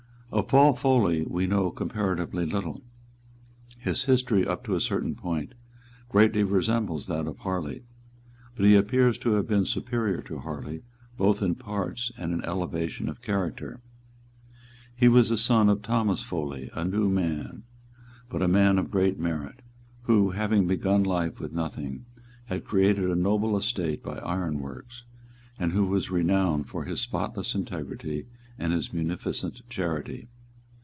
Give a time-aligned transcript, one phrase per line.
[0.33, 2.81] Of Paul Foley we know comparatively little.
[3.79, 5.51] His history, up to a certain point,
[6.07, 7.83] greatly resembles that of Harley:
[8.55, 10.83] but he appears to have been superior to Harley
[11.17, 13.81] both in parts and in elevation of character.
[14.95, 17.63] He was the son of Thomas Foley, a new man,
[18.29, 18.47] but a.
[18.47, 19.61] man of great merit,
[20.03, 22.05] who, having begun life with nothing,
[22.45, 25.03] had created a noble estate by ironworks,
[25.59, 28.27] and who was renowned for his spotless integrity
[28.59, 30.27] and his munificent charity.